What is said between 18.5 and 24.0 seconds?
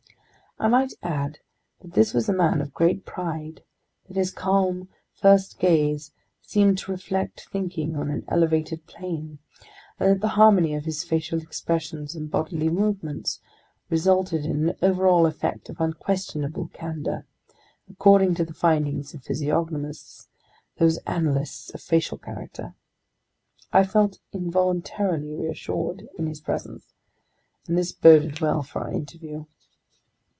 findings of physiognomists, those analysts of facial character. I